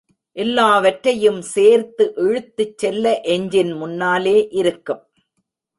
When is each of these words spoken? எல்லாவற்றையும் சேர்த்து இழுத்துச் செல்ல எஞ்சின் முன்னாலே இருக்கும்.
எல்லாவற்றையும் 0.35 1.41
சேர்த்து 1.41 2.13
இழுத்துச் 2.15 2.77
செல்ல 2.77 3.13
எஞ்சின் 3.27 3.73
முன்னாலே 3.73 4.47
இருக்கும். 4.51 5.03